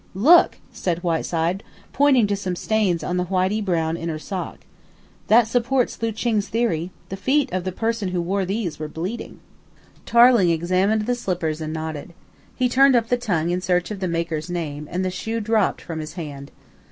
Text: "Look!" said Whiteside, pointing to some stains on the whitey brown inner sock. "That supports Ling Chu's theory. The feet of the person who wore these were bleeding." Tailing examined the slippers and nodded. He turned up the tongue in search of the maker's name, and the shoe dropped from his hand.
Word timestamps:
"Look!" 0.15 0.57
said 0.73 1.03
Whiteside, 1.03 1.63
pointing 1.93 2.25
to 2.25 2.35
some 2.35 2.55
stains 2.55 3.03
on 3.03 3.17
the 3.17 3.25
whitey 3.25 3.63
brown 3.63 3.95
inner 3.97 4.17
sock. 4.17 4.61
"That 5.27 5.47
supports 5.47 6.01
Ling 6.01 6.15
Chu's 6.15 6.47
theory. 6.47 6.89
The 7.09 7.17
feet 7.17 7.53
of 7.53 7.65
the 7.65 7.71
person 7.71 8.07
who 8.09 8.19
wore 8.19 8.43
these 8.43 8.79
were 8.79 8.87
bleeding." 8.87 9.41
Tailing 10.07 10.49
examined 10.49 11.05
the 11.05 11.13
slippers 11.13 11.61
and 11.61 11.71
nodded. 11.71 12.15
He 12.55 12.67
turned 12.67 12.95
up 12.95 13.09
the 13.09 13.15
tongue 13.17 13.51
in 13.51 13.61
search 13.61 13.91
of 13.91 13.99
the 13.99 14.07
maker's 14.07 14.49
name, 14.49 14.87
and 14.89 15.05
the 15.05 15.11
shoe 15.11 15.39
dropped 15.39 15.81
from 15.81 15.99
his 15.99 16.13
hand. 16.13 16.49